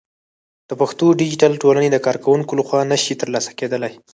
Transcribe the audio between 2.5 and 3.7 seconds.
لخوا نشي ترسره